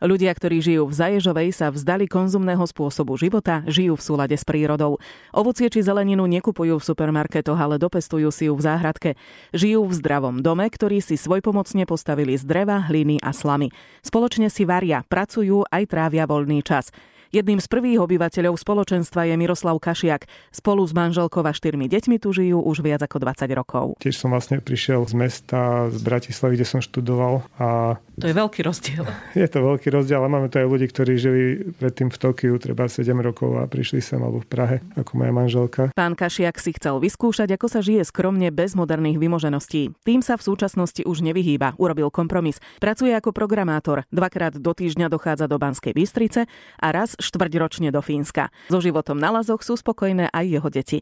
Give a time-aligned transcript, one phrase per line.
[0.00, 4.96] Ľudia, ktorí žijú v Zaježovej, sa vzdali konzumného spôsobu života, žijú v súlade s prírodou.
[5.36, 9.10] Ovocie či zeleninu nekupujú v supermarketoch, ale dopestujú si ju v záhradke.
[9.52, 13.68] Žijú v zdravom dome, ktorý si svojpomocne postavili z dreva, hliny a slamy.
[14.00, 16.88] Spoločne si varia, pracujú aj trávia voľný čas.
[17.30, 20.26] Jedným z prvých obyvateľov spoločenstva je Miroslav Kašiak.
[20.50, 23.94] Spolu s manželkou a štyrmi deťmi tu žijú už viac ako 20 rokov.
[24.02, 27.46] Tiež som vlastne prišiel z mesta, z Bratislavy, kde som študoval.
[27.62, 29.06] A to je veľký rozdiel.
[29.38, 31.42] Je to veľký rozdiel, ale máme tu aj ľudí, ktorí žili
[31.78, 35.82] predtým v Tokiu, treba 7 rokov a prišli sem alebo v Prahe, ako moja manželka.
[35.94, 39.94] Pán Kašiak si chcel vyskúšať, ako sa žije skromne bez moderných vymožeností.
[40.02, 41.78] Tým sa v súčasnosti už nevyhýba.
[41.78, 42.58] Urobil kompromis.
[42.82, 44.02] Pracuje ako programátor.
[44.10, 46.50] Dvakrát do týždňa dochádza do Banskej Bystrice
[46.82, 48.48] a raz štvrťročne do Fínska.
[48.72, 50.98] So životom na lazoch sú spokojné aj jeho deti.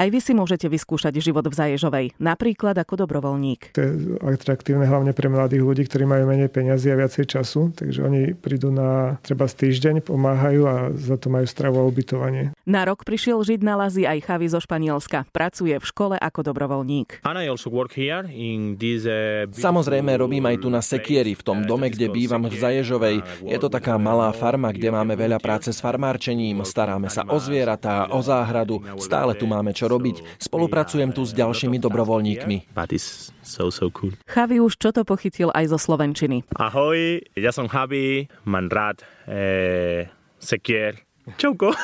[0.00, 3.76] Aj vy si môžete vyskúšať život v Zaježovej, napríklad ako dobrovoľník.
[3.76, 8.08] To je atraktívne hlavne pre mladých ľudí, ktorí majú menej peniazy a viacej času, takže
[8.08, 12.56] oni prídu na treba z týždeň, pomáhajú a za to majú stravu a ubytovanie.
[12.64, 15.28] Na rok prišiel žiť na Lazy aj Chavi zo Španielska.
[15.36, 17.20] Pracuje v škole ako dobrovoľník.
[17.20, 17.44] Uh,
[19.52, 23.44] Samozrejme robím aj tu na Sekieri, v tom dome, kde bývam v Zaježovej.
[23.44, 28.08] Je to taká malá farma, kde máme veľa práce s farmárčením, staráme sa o zvieratá,
[28.08, 30.38] o záhradu, stále tu máme čo robiť.
[30.38, 32.70] Spolupracujem tu s ďalšími dobrovoľníkmi.
[34.30, 36.46] Chavi už čo to pochytil aj zo Slovenčiny.
[36.54, 40.06] Ahoj, ja som Chavi, mám rád eh,
[40.38, 41.74] sekier, Čauko.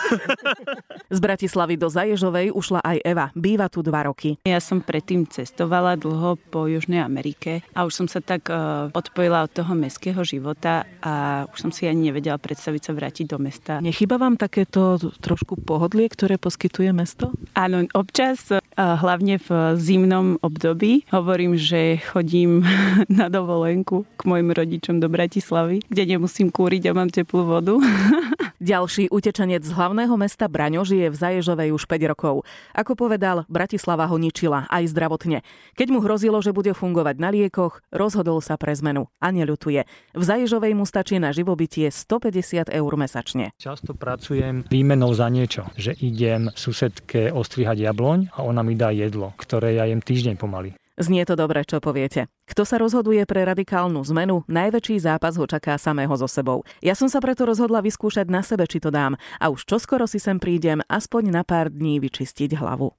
[1.07, 3.27] Z Bratislavy do Zaježovej ušla aj Eva.
[3.37, 4.41] Býva tu dva roky.
[4.43, 9.47] Ja som predtým cestovala dlho po Južnej Amerike a už som sa tak uh, odpojila
[9.47, 13.79] od toho mestského života a už som si ani nevedela predstaviť sa vrátiť do mesta.
[13.79, 17.31] Nechyba vám takéto trošku pohodlie, ktoré poskytuje mesto?
[17.55, 22.63] Áno, občas, uh, hlavne v zimnom období, hovorím, že chodím
[23.13, 27.75] na dovolenku k mojim rodičom do Bratislavy, kde nemusím kúriť a mám teplú vodu.
[28.57, 32.49] Ďalší utečenec z hlavného mesta Braňo žije v Zaježovej už 5 rokov.
[32.73, 35.45] Ako povedal, Bratislava ho ničila aj zdravotne.
[35.77, 39.85] Keď mu hrozilo, že bude fungovať na liekoch, rozhodol sa pre zmenu a neľutuje.
[40.17, 43.53] V Zaježovej mu stačí na živobytie 150 eur mesačne.
[43.61, 49.37] Často pracujem výmenou za niečo, že idem susedke ostrihať jabloň a ona mi dá jedlo,
[49.37, 50.73] ktoré ja jem týždeň pomaly.
[50.97, 52.33] Znie to dobre, čo poviete.
[52.47, 56.63] Kto sa rozhoduje pre radikálnu zmenu, najväčší zápas ho čaká samého so sebou.
[56.79, 60.23] Ja som sa preto rozhodla vyskúšať na sebe, či to dám a už čoskoro si
[60.23, 62.95] sem prídem aspoň na pár dní vyčistiť hlavu.